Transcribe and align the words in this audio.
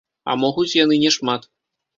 А 0.31 0.35
могуць 0.43 0.73
яны 0.79 0.99
не 1.05 1.15
шмат. 1.19 1.47